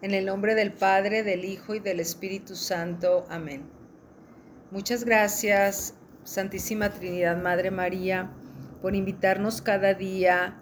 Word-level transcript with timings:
En 0.00 0.14
el 0.14 0.26
nombre 0.26 0.54
del 0.54 0.72
Padre, 0.72 1.24
del 1.24 1.44
Hijo 1.44 1.74
y 1.74 1.80
del 1.80 1.98
Espíritu 1.98 2.54
Santo. 2.54 3.26
Amén. 3.28 3.68
Muchas 4.70 5.02
gracias, 5.02 5.96
Santísima 6.22 6.90
Trinidad 6.90 7.36
Madre 7.36 7.72
María, 7.72 8.30
por 8.80 8.94
invitarnos 8.94 9.60
cada 9.60 9.94
día 9.94 10.56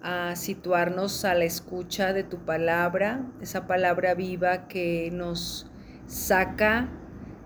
a 0.00 0.36
situarnos 0.36 1.26
a 1.26 1.34
la 1.34 1.44
escucha 1.44 2.14
de 2.14 2.24
tu 2.24 2.46
palabra, 2.46 3.26
esa 3.42 3.66
palabra 3.66 4.14
viva 4.14 4.68
que 4.68 5.10
nos 5.12 5.70
saca 6.06 6.88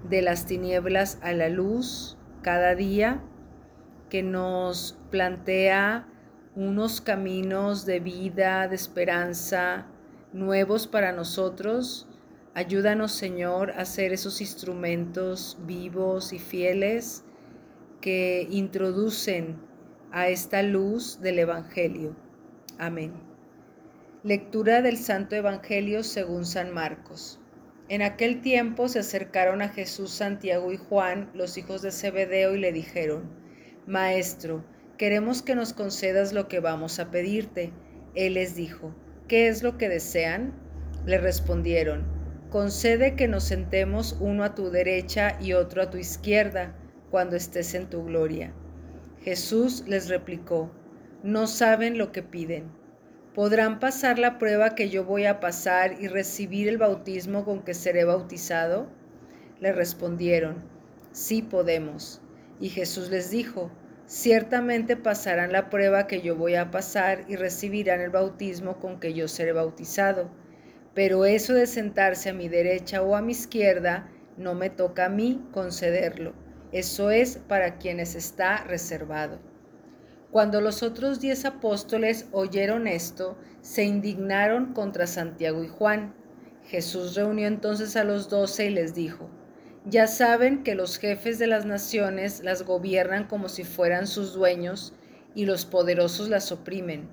de 0.09 0.23
las 0.23 0.47
tinieblas 0.47 1.19
a 1.23 1.33
la 1.33 1.49
luz 1.49 2.17
cada 2.43 2.77
día, 2.77 3.21
que 4.11 4.23
nos 4.23 4.97
plantea 5.11 6.07
unos 6.55 7.01
caminos 7.01 7.85
de 7.85 7.99
vida, 7.99 8.69
de 8.69 8.77
esperanza, 8.77 9.89
nuevos 10.37 10.87
para 10.87 11.13
nosotros. 11.13 12.07
Ayúdanos, 12.55 13.13
Señor, 13.13 13.73
a 13.73 13.85
ser 13.85 14.13
esos 14.13 14.41
instrumentos 14.41 15.59
vivos 15.67 16.33
y 16.33 16.39
fieles 16.39 17.25
que 18.01 18.47
introducen 18.51 19.57
a 20.13 20.29
esta 20.29 20.63
luz 20.63 21.21
del 21.21 21.39
Evangelio. 21.39 22.15
Amén. 22.79 23.15
Lectura 24.23 24.83
del 24.83 24.99
Santo 24.99 25.37
Evangelio 25.37 26.03
según 26.03 26.45
San 26.45 26.73
Marcos. 26.73 27.41
En 27.89 28.03
aquel 28.03 28.41
tiempo 28.43 28.89
se 28.89 28.99
acercaron 28.99 29.63
a 29.63 29.69
Jesús 29.69 30.11
Santiago 30.11 30.73
y 30.73 30.77
Juan, 30.77 31.31
los 31.35 31.57
hijos 31.57 31.83
de 31.83 31.93
Zebedeo, 31.93 32.55
y 32.55 32.59
le 32.59 32.73
dijeron, 32.73 33.31
Maestro, 33.87 34.65
queremos 34.99 35.43
que 35.43 35.55
nos 35.55 35.73
concedas 35.73 36.33
lo 36.33 36.49
que 36.49 36.61
vamos 36.61 36.99
a 36.99 37.11
pedirte. 37.11 37.73
Él 38.15 38.35
les 38.35 38.57
dijo, 38.57 38.93
¿Qué 39.29 39.49
es 39.49 39.65
lo 39.65 39.77
que 39.77 39.89
desean? 39.89 40.55
Le 41.05 41.19
respondieron, 41.19 42.05
concede 42.49 43.17
que 43.17 43.27
nos 43.27 43.43
sentemos 43.43 44.17
uno 44.21 44.45
a 44.45 44.55
tu 44.55 44.71
derecha 44.71 45.37
y 45.41 45.53
otro 45.53 45.83
a 45.83 45.91
tu 45.91 45.97
izquierda 45.97 46.77
cuando 47.11 47.35
estés 47.35 47.75
en 47.75 47.91
tu 47.91 48.05
gloria. 48.05 48.53
Jesús 49.23 49.83
les 49.89 50.09
replicó, 50.09 50.71
no 51.25 51.49
saben 51.49 51.99
lo 51.99 52.13
que 52.13 52.23
piden. 52.23 52.71
¿Podrán 53.35 53.81
pasar 53.81 54.21
la 54.21 54.39
prueba 54.39 54.77
que 54.77 54.91
yo 54.91 55.05
voy 55.05 55.25
a 55.25 55.41
pasar 55.41 56.01
y 56.01 56.07
recibir 56.07 56.69
el 56.69 56.79
bautismo 56.79 57.45
con 57.45 57.63
que 57.63 57.75
seré 57.75 58.05
bautizado? 58.05 58.87
Le 59.59 59.73
respondieron, 59.73 60.63
sí 61.11 61.43
podemos. 61.43 62.23
Y 62.61 62.69
Jesús 62.69 63.11
les 63.11 63.31
dijo, 63.31 63.73
Ciertamente 64.07 64.97
pasarán 64.97 65.51
la 65.51 65.69
prueba 65.69 66.07
que 66.07 66.21
yo 66.21 66.37
voy 66.37 66.55
a 66.55 66.71
pasar 66.71 67.25
y 67.27 67.35
recibirán 67.35 68.01
el 68.01 68.11
bautismo 68.11 68.79
con 68.79 69.01
que 69.01 69.15
yo 69.15 69.27
seré 69.27 69.53
bautizado. 69.53 70.31
Pero 70.95 71.25
eso 71.25 71.55
de 71.55 71.67
sentarse 71.67 72.31
a 72.31 72.33
mi 72.33 72.49
derecha 72.49 73.03
o 73.03 73.17
a 73.17 73.21
mi 73.21 73.33
izquierda 73.33 74.09
no 74.37 74.55
me 74.55 74.71
toca 74.71 75.07
a 75.07 75.09
mí 75.09 75.45
concederlo. 75.53 76.35
Eso 76.71 77.11
es 77.11 77.39
para 77.39 77.79
quienes 77.79 78.15
está 78.15 78.63
reservado. 78.65 79.41
Cuando 80.31 80.61
los 80.61 80.85
otros 80.85 81.21
diez 81.21 81.45
apóstoles 81.45 82.27
oyeron 82.31 82.87
esto, 82.87 83.37
se 83.61 83.85
indignaron 83.85 84.73
contra 84.73 85.09
Santiago 85.09 85.65
y 85.65 85.69
Juan. 85.69 86.15
Jesús 86.65 87.17
reunió 87.17 87.49
entonces 87.49 87.97
a 87.97 88.05
los 88.05 88.29
doce 88.29 88.67
y 88.67 88.71
les 88.71 88.95
dijo, 88.95 89.31
ya 89.89 90.09
saben 90.09 90.65
que 90.65 90.75
los 90.75 90.99
jefes 90.99 91.39
de 91.39 91.47
las 91.47 91.65
naciones 91.65 92.43
las 92.43 92.65
gobiernan 92.65 93.29
como 93.29 93.49
si 93.49 93.63
fueran 93.63 94.09
sus 94.09 94.35
dueños 94.35 94.93
y 95.37 95.47
los 95.47 95.65
poderosos 95.65 96.29
las 96.29 96.51
oprimen. 96.51 97.09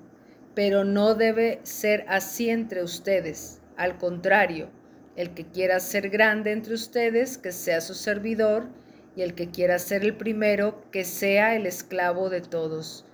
Pero 0.56 0.82
no 0.82 1.14
debe 1.14 1.60
ser 1.62 2.04
así 2.08 2.50
entre 2.50 2.82
ustedes. 2.82 3.60
Al 3.76 3.96
contrario, 3.96 4.70
el 5.14 5.34
que 5.34 5.46
quiera 5.46 5.78
ser 5.78 6.10
grande 6.10 6.50
entre 6.50 6.74
ustedes, 6.74 7.38
que 7.38 7.52
sea 7.52 7.80
su 7.80 7.94
servidor, 7.94 8.66
y 9.14 9.22
el 9.22 9.34
que 9.34 9.50
quiera 9.50 9.78
ser 9.78 10.02
el 10.02 10.16
primero, 10.16 10.82
que 10.90 11.04
sea 11.04 11.54
el 11.54 11.66
esclavo 11.66 12.28
de 12.28 12.40
todos. 12.40 13.04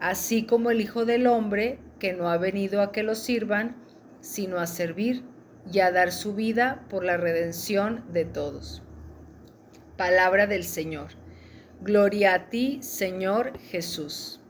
Así 0.00 0.44
como 0.44 0.70
el 0.70 0.82
Hijo 0.82 1.06
del 1.06 1.26
Hombre, 1.26 1.78
que 1.98 2.12
no 2.12 2.28
ha 2.28 2.36
venido 2.36 2.82
a 2.82 2.92
que 2.92 3.02
lo 3.02 3.14
sirvan, 3.14 3.74
sino 4.20 4.58
a 4.58 4.66
servir 4.66 5.24
y 5.72 5.80
a 5.80 5.90
dar 5.92 6.12
su 6.12 6.34
vida 6.34 6.84
por 6.90 7.04
la 7.04 7.16
redención 7.16 8.04
de 8.12 8.26
todos. 8.26 8.82
Palabra 9.98 10.46
del 10.46 10.62
Señor. 10.62 11.08
Gloria 11.80 12.34
a 12.34 12.50
ti, 12.50 12.78
Señor 12.82 13.58
Jesús. 13.58 14.40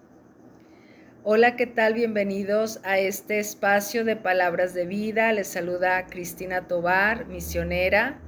Hola, 1.24 1.56
¿qué 1.56 1.66
tal? 1.66 1.94
Bienvenidos 1.94 2.80
a 2.84 2.98
este 2.98 3.38
espacio 3.38 4.04
de 4.04 4.14
palabras 4.14 4.74
de 4.74 4.84
vida. 4.84 5.32
Les 5.32 5.48
saluda 5.48 6.04
Cristina 6.04 6.68
Tobar, 6.68 7.28
misionera 7.28 8.20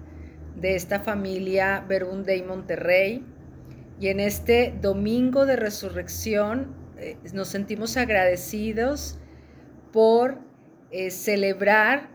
de 0.56 0.74
esta 0.74 1.00
familia 1.00 1.84
y 1.90 2.42
Monterrey. 2.42 3.22
Y 4.00 4.08
en 4.08 4.18
este 4.18 4.72
domingo 4.80 5.44
de 5.44 5.56
resurrección 5.56 6.74
eh, 6.96 7.18
nos 7.34 7.48
sentimos 7.48 7.98
agradecidos 7.98 9.18
por 9.92 10.38
eh, 10.90 11.10
celebrar 11.10 12.08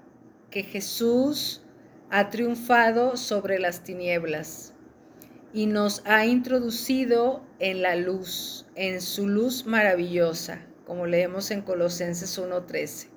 que 0.49 0.63
Jesús 0.63 1.63
ha 2.09 2.31
triunfado 2.31 3.17
sobre 3.17 3.59
las 3.59 3.83
tinieblas 3.83 4.74
y 5.55 5.67
nos 5.67 6.01
ha 6.05 6.25
introducido 6.25 7.41
en 7.59 7.81
la 7.81 7.95
luz, 7.95 8.65
en 8.75 8.99
su 8.99 9.25
luz 9.29 9.65
maravillosa, 9.65 10.59
como 10.85 11.05
leemos 11.05 11.49
en 11.49 11.61
Colosenses 11.61 12.37
1.13. 12.37 13.07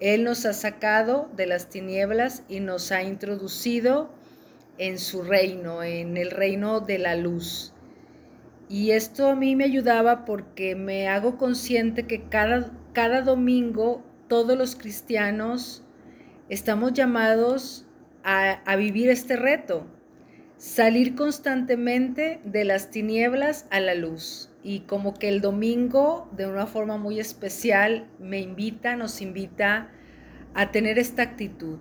Él 0.00 0.24
nos 0.24 0.44
ha 0.44 0.54
sacado 0.54 1.30
de 1.36 1.46
las 1.46 1.68
tinieblas 1.68 2.42
y 2.48 2.58
nos 2.58 2.90
ha 2.90 3.04
introducido 3.04 4.10
en 4.78 4.98
su 4.98 5.22
reino, 5.22 5.84
en 5.84 6.16
el 6.16 6.32
reino 6.32 6.80
de 6.80 6.98
la 6.98 7.14
luz. 7.14 7.72
Y 8.68 8.90
esto 8.90 9.28
a 9.28 9.36
mí 9.36 9.54
me 9.54 9.62
ayudaba 9.62 10.24
porque 10.24 10.74
me 10.74 11.06
hago 11.06 11.38
consciente 11.38 12.08
que 12.08 12.24
cada, 12.24 12.72
cada 12.92 13.22
domingo 13.22 14.02
todos 14.26 14.58
los 14.58 14.74
cristianos 14.74 15.84
estamos 16.48 16.92
llamados 16.92 17.86
a, 18.24 18.54
a 18.68 18.74
vivir 18.74 19.10
este 19.10 19.36
reto, 19.36 19.86
salir 20.62 21.16
constantemente 21.16 22.40
de 22.44 22.64
las 22.64 22.92
tinieblas 22.92 23.66
a 23.70 23.80
la 23.80 23.96
luz. 23.96 24.48
Y 24.62 24.82
como 24.82 25.12
que 25.12 25.28
el 25.28 25.40
domingo, 25.40 26.30
de 26.36 26.46
una 26.46 26.68
forma 26.68 26.98
muy 26.98 27.18
especial, 27.18 28.06
me 28.20 28.38
invita, 28.38 28.94
nos 28.94 29.20
invita 29.20 29.90
a 30.54 30.70
tener 30.70 31.00
esta 31.00 31.22
actitud. 31.22 31.80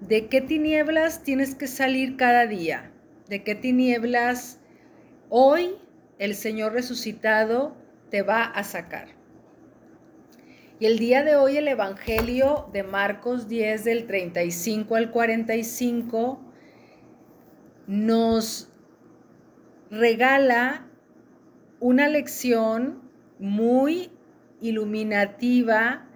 ¿De 0.00 0.28
qué 0.28 0.40
tinieblas 0.40 1.22
tienes 1.22 1.54
que 1.54 1.66
salir 1.66 2.16
cada 2.16 2.46
día? 2.46 2.90
¿De 3.28 3.42
qué 3.42 3.54
tinieblas 3.54 4.58
hoy 5.28 5.74
el 6.18 6.34
Señor 6.34 6.72
resucitado 6.72 7.76
te 8.08 8.22
va 8.22 8.44
a 8.44 8.64
sacar? 8.64 9.08
Y 10.80 10.86
el 10.86 10.98
día 10.98 11.24
de 11.24 11.36
hoy 11.36 11.58
el 11.58 11.68
Evangelio 11.68 12.70
de 12.72 12.84
Marcos 12.84 13.48
10 13.48 13.84
del 13.84 14.06
35 14.06 14.94
al 14.96 15.10
45 15.10 16.51
nos 17.92 18.70
regala 19.90 20.86
una 21.78 22.08
lección 22.08 23.02
muy 23.38 24.10
iluminativa 24.62 26.08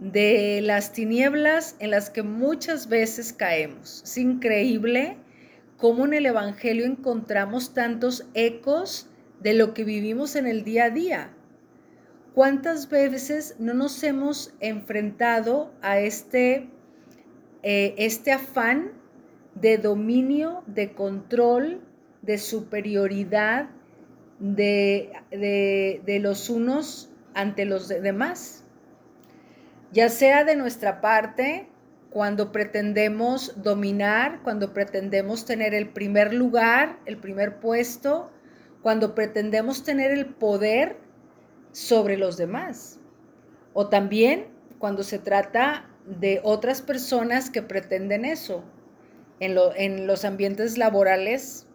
de 0.00 0.60
las 0.60 0.92
tinieblas 0.92 1.76
en 1.78 1.92
las 1.92 2.10
que 2.10 2.24
muchas 2.24 2.88
veces 2.88 3.32
caemos. 3.32 4.02
Es 4.02 4.18
increíble 4.18 5.16
cómo 5.76 6.04
en 6.04 6.14
el 6.14 6.26
Evangelio 6.26 6.84
encontramos 6.84 7.74
tantos 7.74 8.26
ecos 8.34 9.08
de 9.40 9.54
lo 9.54 9.72
que 9.72 9.84
vivimos 9.84 10.34
en 10.34 10.48
el 10.48 10.64
día 10.64 10.86
a 10.86 10.90
día. 10.90 11.30
¿Cuántas 12.34 12.88
veces 12.88 13.54
no 13.60 13.72
nos 13.72 14.02
hemos 14.02 14.52
enfrentado 14.58 15.72
a 15.80 16.00
este, 16.00 16.68
eh, 17.62 17.94
este 17.98 18.32
afán 18.32 19.03
de 19.54 19.78
dominio, 19.78 20.62
de 20.66 20.94
control, 20.94 21.80
de 22.22 22.38
superioridad 22.38 23.70
de, 24.38 25.12
de, 25.30 26.18
los 26.20 26.50
unos 26.50 27.10
ante 27.34 27.64
los 27.64 27.88
demás. 27.88 28.64
Ya 29.92 30.08
sea 30.08 30.44
de 30.44 30.56
nuestra 30.56 31.00
parte, 31.00 31.68
cuando 32.10 32.52
pretendemos 32.52 33.62
dominar, 33.62 34.40
cuando 34.42 34.72
pretendemos 34.72 35.44
tener 35.44 35.74
el 35.74 35.88
primer 35.88 36.34
lugar, 36.34 36.98
el 37.06 37.16
primer 37.16 37.60
puesto, 37.60 38.30
cuando 38.82 39.14
pretendemos 39.14 39.84
tener 39.84 40.10
el 40.10 40.26
poder 40.26 40.96
sobre 41.72 42.16
los 42.16 42.36
demás. 42.36 43.00
O 43.72 43.88
también 43.88 44.48
cuando 44.78 45.02
se 45.02 45.18
trata 45.18 45.88
de 46.06 46.40
otras 46.44 46.82
personas 46.82 47.50
que 47.50 47.62
pretenden 47.62 48.24
eso, 48.24 48.64
en, 49.40 50.06
los 50.06 50.24
ambientes 50.24 50.78
laborales, 50.78 51.66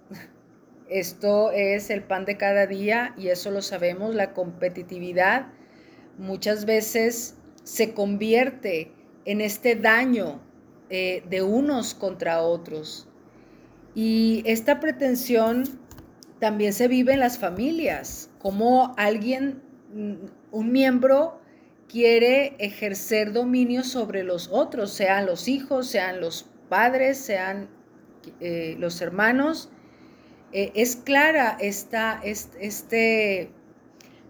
esto 0.89 1.51
es 1.51 1.89
el 1.89 2.03
pan 2.03 2.25
de 2.25 2.37
cada 2.37 2.65
día 2.67 3.13
y 3.17 3.27
eso 3.29 3.51
lo 3.51 3.61
sabemos, 3.61 4.15
la 4.15 4.33
competitividad 4.33 5.47
muchas 6.17 6.65
veces 6.65 7.35
se 7.63 7.93
convierte 7.93 8.91
en 9.25 9.41
este 9.41 9.75
daño 9.75 10.41
eh, 10.89 11.23
de 11.29 11.41
unos 11.41 11.93
contra 11.93 12.41
otros. 12.41 13.07
Y 13.95 14.43
esta 14.45 14.79
pretensión 14.79 15.63
también 16.39 16.73
se 16.73 16.87
vive 16.87 17.13
en 17.13 17.19
las 17.19 17.37
familias, 17.37 18.29
como 18.39 18.93
alguien, 18.97 19.61
mm, 19.93 20.13
un 20.51 20.71
miembro 20.71 21.39
quiere 21.87 22.55
ejercer 22.59 23.33
dominio 23.33 23.83
sobre 23.83 24.23
los 24.23 24.47
otros, 24.51 24.91
sean 24.91 25.25
los 25.25 25.47
hijos, 25.47 25.87
sean 25.87 26.21
los 26.21 26.45
padres, 26.69 27.17
sean 27.17 27.67
eh, 28.39 28.75
los 28.79 29.01
hermanos. 29.01 29.69
Eh, 30.51 30.71
es 30.75 30.95
clara 30.95 31.57
esta, 31.59 32.21
este, 32.23 33.51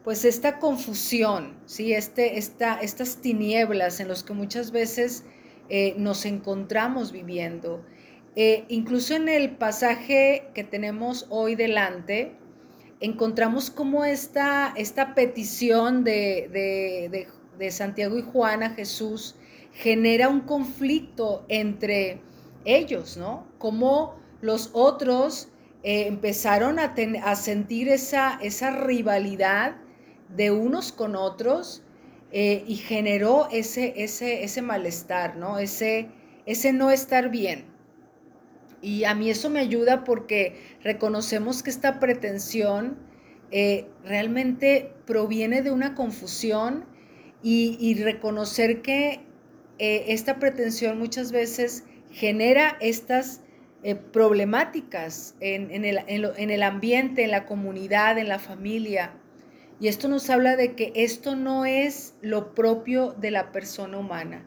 pues 0.03 0.25
esta 0.25 0.59
confusión, 0.59 1.57
¿sí? 1.65 1.93
este, 1.93 2.37
esta, 2.37 2.79
estas 2.81 3.17
tinieblas 3.17 3.99
en 3.99 4.07
las 4.07 4.23
que 4.23 4.33
muchas 4.33 4.71
veces 4.71 5.23
eh, 5.69 5.93
nos 5.97 6.25
encontramos 6.25 7.11
viviendo. 7.11 7.83
incluso 8.69 9.15
en 9.15 9.27
el 9.27 9.57
pasaje 9.57 10.49
que 10.53 10.63
tenemos 10.63 11.25
hoy 11.29 11.55
delante, 11.55 12.31
encontramos 13.01 13.69
como 13.69 14.05
esta, 14.05 14.73
esta 14.77 15.13
petición 15.13 16.03
de, 16.03 16.49
de, 16.51 17.27
de 17.57 17.71
Santiago 17.71 18.17
y 18.17 18.21
Juan 18.21 18.63
a 18.63 18.69
Jesús 18.71 19.35
genera 19.73 20.29
un 20.29 20.41
conflicto 20.41 21.45
entre 21.49 22.21
ellos, 22.65 23.17
¿no? 23.17 23.47
Como 23.57 24.19
los 24.41 24.69
otros 24.73 25.49
eh, 25.83 26.07
empezaron 26.07 26.77
a, 26.79 27.35
sentir 27.35 27.87
esa, 27.89 28.37
esa 28.41 28.71
rivalidad 28.71 29.77
de 30.35 30.51
unos 30.51 30.91
con 30.91 31.15
otros 31.15 31.83
eh, 32.31 32.63
y 32.67 32.75
generó 32.75 33.47
ese, 33.51 33.93
ese, 34.03 34.43
ese 34.43 34.61
malestar, 34.61 35.37
¿no? 35.37 35.57
Ese, 35.57 36.09
ese 36.45 36.73
no 36.73 36.91
estar 36.91 37.29
bien. 37.29 37.65
Y 38.81 39.05
a 39.05 39.15
mí 39.15 39.29
eso 39.29 39.49
me 39.49 39.59
ayuda 39.59 40.03
porque 40.03 40.61
reconocemos 40.83 41.63
que 41.63 41.69
esta 41.69 41.99
pretensión 41.99 42.97
eh, 43.51 43.87
realmente 44.03 44.93
proviene 45.05 45.61
de 45.61 45.71
una 45.71 45.95
confusión 45.95 46.85
y, 47.41 47.95
reconocer 48.03 48.81
que 48.81 49.21
esta 49.77 50.39
pretensión 50.39 50.99
muchas 50.99 51.31
veces 51.31 51.85
genera 52.11 52.77
estas 52.79 53.41
eh, 53.81 53.95
problemáticas 53.95 55.35
en, 55.39 55.85
el, 55.85 55.99
en, 56.07 56.49
el, 56.49 56.63
ambiente, 56.63 57.23
en 57.23 57.31
la 57.31 57.45
comunidad, 57.45 58.17
en 58.17 58.27
la 58.27 58.39
familia. 58.39 59.13
Y 59.79 59.87
esto 59.87 60.09
nos 60.09 60.29
habla 60.29 60.57
de 60.57 60.75
que 60.75 60.91
esto 60.95 61.37
no 61.37 61.65
es 61.65 62.15
lo 62.21 62.53
propio 62.53 63.13
de 63.13 63.31
la 63.31 63.53
persona 63.53 63.97
humana. 63.97 64.45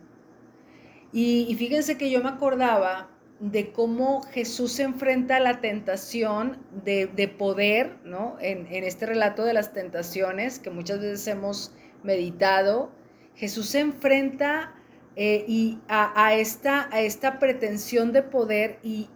Y, 1.15 1.55
fíjense 1.59 1.97
que 1.97 2.11
yo 2.11 2.23
me 2.23 2.29
acordaba 2.29 3.11
de 3.41 3.73
cómo 3.73 4.23
Jesús 4.23 4.73
se 4.73 4.83
enfrenta 4.83 5.37
a 5.37 5.41
la 5.41 5.61
tentación 5.61 6.59
de, 6.85 7.35
poder, 7.39 7.97
¿no? 8.05 8.37
En, 8.41 8.67
en, 8.67 8.85
este 8.85 9.07
relato 9.07 9.45
de 9.45 9.55
las 9.55 9.73
tentaciones 9.73 10.59
que 10.59 10.71
muchas 10.71 11.01
veces 11.01 11.27
hemos 11.27 11.73
meditado, 12.03 12.93
Jesús 13.35 13.71
se 13.71 13.81
enfrenta 13.81 14.75
eh, 15.17 15.45
y 15.47 15.79
a, 15.89 16.35
esta, 16.35 16.89
a 16.91 17.01
esta 17.01 17.39
pretensión 17.39 18.13
de 18.13 18.23
poder 18.23 18.79
y, 18.83 19.09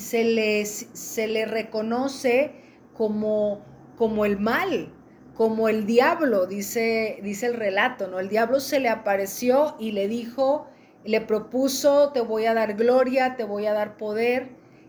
se, 0.00 0.24
le, 0.24 0.64
se 0.66 1.28
le 1.28 1.44
reconoce 1.46 2.52
como, 2.92 3.64
como 3.96 4.24
el 4.24 4.38
mal, 4.38 4.92
como 5.34 5.68
el 5.68 5.86
diablo, 5.86 6.46
dice, 6.46 7.18
dice 7.22 7.46
el 7.46 7.54
relato, 7.54 8.08
¿no? 8.08 8.18
El 8.18 8.28
diablo 8.28 8.60
se 8.60 8.80
le 8.80 8.88
apareció 8.88 9.76
y 9.78 9.92
le 9.92 10.08
dijo, 10.08 10.68
le 11.04 11.20
propuso, 11.20 12.10
te 12.12 12.20
voy 12.20 12.46
a 12.46 12.54
dar 12.54 12.74
gloria, 12.74 13.36
te 13.36 13.44
voy 13.44 13.66
a 13.66 13.72
dar 13.72 13.96
poder. 13.96 14.48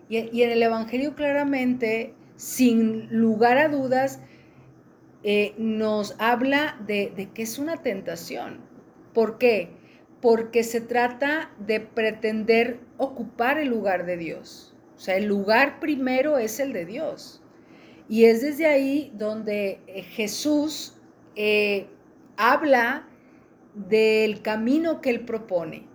Y, 0.10 0.18
y 0.36 0.44
en 0.44 0.52
el 0.52 0.64
Evangelio 0.64 1.16
claramente, 1.16 2.14
sin 2.36 3.08
lugar 3.10 3.58
a 3.58 3.70
dudas, 3.70 4.20
eh, 5.24 5.56
nos 5.58 6.16
habla 6.20 6.78
de, 6.86 7.12
de 7.16 7.32
que 7.32 7.42
es 7.42 7.58
una 7.58 7.78
tentación. 7.78 8.60
¿Por 9.14 9.40
qué? 9.40 9.72
Porque 10.26 10.64
se 10.64 10.82
trata 10.82 11.52
de 11.60 11.80
pretender 11.80 12.80
ocupar 12.98 13.60
el 13.60 13.68
lugar 13.68 14.08
de 14.08 14.18
Dios. 14.18 14.74
O 14.98 15.00
sea, 15.00 15.18
el 15.18 15.26
lugar 15.26 15.80
primero 15.80 16.40
es 16.40 16.60
el 16.60 16.74
de 16.74 16.84
Dios. 16.84 17.44
Y 18.10 18.26
es 18.26 18.42
desde 18.42 18.66
ahí 18.66 19.12
donde 19.14 19.82
eh, 19.86 20.02
Jesús 20.02 20.96
eh, 21.36 21.86
habla 22.38 23.08
del 23.76 24.42
camino 24.42 25.00
que 25.00 25.12
él 25.12 25.26
propone. 25.26 25.88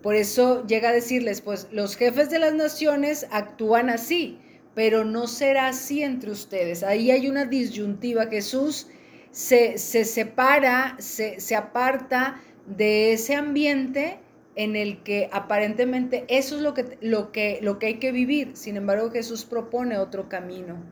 Por 0.00 0.14
eso 0.14 0.64
llega 0.68 0.90
a 0.90 0.92
decirles, 0.92 1.40
pues 1.40 1.66
los 1.72 1.96
jefes 1.96 2.30
de 2.30 2.38
las 2.38 2.54
naciones 2.54 3.26
actúan 3.32 3.90
así, 3.90 4.38
pero 4.76 5.04
no 5.04 5.26
será 5.26 5.66
así 5.66 6.04
entre 6.04 6.30
ustedes. 6.30 6.84
Ahí 6.84 7.10
hay 7.10 7.28
una 7.28 7.46
disyuntiva. 7.46 8.26
Jesús 8.26 8.86
se, 9.32 9.76
separa, 9.76 10.94
se, 11.00 11.56
aparta 11.56 12.40
de 12.66 13.12
ese 13.12 13.34
ambiente 13.34 14.18
en 14.56 14.74
el 14.74 15.02
que 15.02 15.28
aparentemente 15.32 16.24
eso 16.28 16.56
es 16.56 16.62
lo 16.62 16.74
que, 16.74 16.98
lo, 17.00 17.30
que, 17.30 17.58
lo 17.62 17.78
que 17.78 17.86
hay 17.86 17.94
que 17.94 18.10
vivir. 18.10 18.56
Sin 18.56 18.76
embargo, 18.76 19.10
Jesús 19.10 19.44
propone 19.44 19.98
otro 19.98 20.28
camino. 20.28 20.82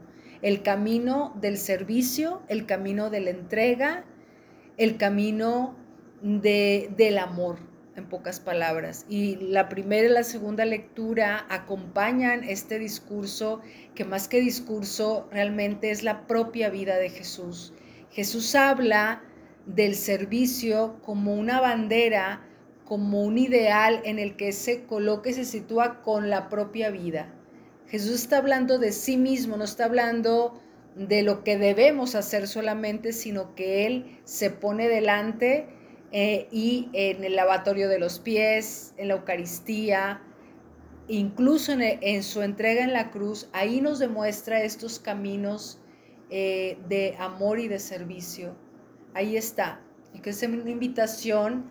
El 0.42 0.62
camino 0.62 1.34
del 1.40 1.56
servicio, 1.56 2.42
el 2.48 2.66
camino 2.66 3.08
de 3.08 3.20
la 3.20 3.30
entrega, 3.30 4.04
el 4.76 4.98
camino 4.98 5.74
de, 6.20 6.90
del 6.96 7.18
amor 7.18 7.56
en 7.96 8.06
pocas 8.06 8.40
palabras. 8.40 9.06
Y 9.08 9.36
la 9.36 9.68
primera 9.68 10.06
y 10.06 10.10
la 10.10 10.24
segunda 10.24 10.66
lectura 10.66 11.46
acompañan 11.48 12.44
este 12.44 12.78
discurso, 12.78 13.60
que 13.94 14.04
más 14.04 14.28
que 14.28 14.40
discurso 14.40 15.28
realmente 15.30 15.90
es 15.90 16.02
la 16.02 16.26
propia 16.26 16.68
vida 16.68 16.96
de 16.96 17.08
Jesús. 17.08 17.72
Jesús 18.10 18.54
habla 18.54 19.22
del 19.66 19.94
servicio 19.94 20.96
como 21.04 21.34
una 21.34 21.60
bandera, 21.60 22.42
como 22.84 23.22
un 23.22 23.38
ideal 23.38 24.00
en 24.04 24.18
el 24.18 24.36
que 24.36 24.52
se 24.52 24.84
coloca 24.84 25.30
y 25.30 25.34
se 25.34 25.44
sitúa 25.44 26.02
con 26.02 26.30
la 26.30 26.48
propia 26.48 26.90
vida. 26.90 27.32
Jesús 27.88 28.22
está 28.22 28.38
hablando 28.38 28.78
de 28.78 28.92
sí 28.92 29.16
mismo, 29.16 29.56
no 29.56 29.64
está 29.64 29.86
hablando 29.86 30.60
de 30.94 31.22
lo 31.22 31.44
que 31.44 31.58
debemos 31.58 32.14
hacer 32.14 32.46
solamente, 32.46 33.12
sino 33.12 33.54
que 33.54 33.86
Él 33.86 34.18
se 34.24 34.50
pone 34.50 34.88
delante 34.88 35.66
eh, 36.12 36.46
y 36.52 36.88
en 36.92 37.24
el 37.24 37.34
lavatorio 37.36 37.88
de 37.88 37.98
los 37.98 38.20
pies, 38.20 38.94
en 38.96 39.08
la 39.08 39.14
Eucaristía, 39.14 40.22
incluso 41.08 41.72
en, 41.72 42.22
su 42.22 42.42
entrega 42.42 42.84
en 42.84 42.92
la 42.92 43.10
cruz, 43.10 43.48
ahí 43.52 43.80
nos 43.80 43.98
demuestra 43.98 44.62
estos 44.62 44.98
caminos 44.98 45.80
eh, 46.30 46.78
de 46.88 47.16
amor 47.18 47.58
y 47.58 47.68
de 47.68 47.78
servicio. 47.78 48.56
Ahí 49.14 49.36
está. 49.36 49.80
Y 50.12 50.20
que 50.20 50.30
es 50.30 50.42
una 50.42 50.70
invitación 50.70 51.64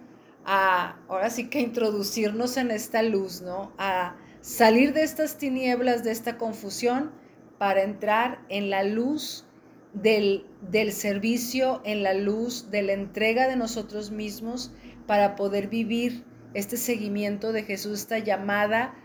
a, 0.46 0.98
ahora 1.08 1.30
sí 1.30 1.50
que 1.50 1.60
introducirnos 1.60 2.58
en 2.58 2.72
esta 2.72 3.02
luz, 3.04 3.42
¿no? 3.42 3.72
A 3.78 4.16
salir 4.42 4.94
de 4.94 5.04
estas 5.04 5.38
tinieblas, 5.38 6.04
de 6.04 6.12
esta 6.12 6.38
confusión, 6.38 7.12
para 7.58 7.84
entrar 7.84 8.42
en 8.50 8.70
la 8.70 8.84
luz 8.84 9.46
del, 9.94 10.46
servicio 10.92 11.82
en 11.86 12.04
la 12.04 12.14
luz, 12.14 12.70
de 12.72 12.82
la 12.82 12.94
entrega 12.94 13.48
de 13.48 13.56
nosotros 13.56 14.12
mismos 14.12 14.72
para 15.06 15.36
poder 15.36 15.68
vivir 15.68 16.24
este 16.54 16.78
seguimiento 16.78 17.52
de 17.52 17.64
Jesús, 17.64 18.00
esta 18.00 18.20
llamada 18.20 18.96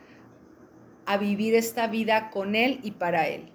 a 1.07 1.16
vivir 1.16 1.54
esta 1.54 1.87
vida 1.87 2.30
con 2.30 2.54
Él 2.54 2.80
y 2.83 2.92
para 2.92 3.28
Él. 3.28 3.52